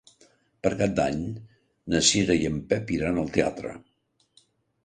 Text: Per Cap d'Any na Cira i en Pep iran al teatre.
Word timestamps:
Per 0.67 0.69
Cap 0.79 0.95
d'Any 0.99 1.19
na 1.95 2.01
Cira 2.07 2.39
i 2.45 2.49
en 2.51 2.57
Pep 2.73 2.97
iran 2.97 3.23
al 3.25 3.31
teatre. 3.39 3.75